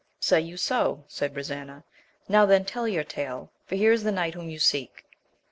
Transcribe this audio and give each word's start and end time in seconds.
Say 0.19 0.41
you 0.41 0.57
so? 0.57 1.03
said 1.07 1.31
Brisena; 1.31 1.83
now 2.27 2.47
then 2.47 2.65
tell 2.65 2.87
your 2.87 3.03
tale, 3.03 3.51
for 3.67 3.75
here 3.75 3.91
is 3.91 4.01
the 4.01 4.11
knight 4.11 4.33
whom 4.33 4.49
ye 4.49 4.57
seek. 4.57 5.05